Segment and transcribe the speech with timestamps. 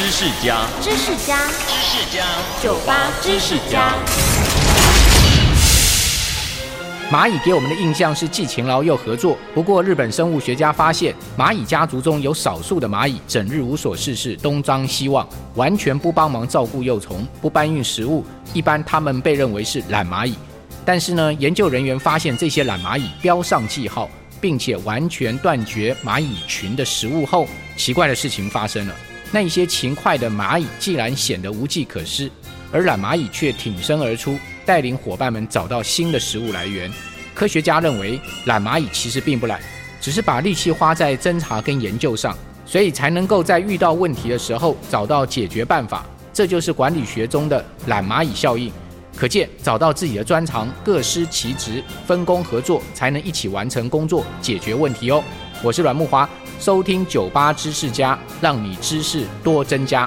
[0.00, 1.36] 知识家，知识家，
[1.68, 2.24] 知识家，
[2.62, 3.92] 酒吧知识家。
[7.12, 9.36] 蚂蚁给我们的印象是既勤劳又合作。
[9.54, 18.24] 不过，日本生物学家发现，蚂蚁家族中有少数的蚂蚁整日无所事事，东张西望，完全不帮忙照顾幼虫，不搬运食物。
[18.54, 20.34] 一般他们被认为是懒蚂蚁。
[20.82, 24.08] 但是呢，研究人员发现这些懒蚂蚁标上记号，
[24.40, 27.46] 并且完全断绝蚂蚁群的食物后，
[27.76, 28.94] 奇怪的事情发生了。
[29.32, 32.30] 那一些勤快的蚂蚁竟然显得无计可施，
[32.72, 34.38] 而懒蚂蚁却挺身而出。
[34.66, 36.90] 带领伙伴们找到新的食物来源。
[37.34, 39.60] 科学家认为，懒蚂蚁其实并不懒，
[40.00, 46.04] 只是把力气花在侦查跟研究上，所以才能够在遇到问题的时候找到解决办法。
[46.32, 48.70] 这就是管理学中的懒蚂蚁效应。
[49.16, 55.22] 可见，找到自己的专长，各司其职，分工合作，才能一起完成工作，解决问题哦。
[55.62, 56.28] 我是阮木华，
[56.60, 60.06] 收听酒吧知识家，让你知识多增加。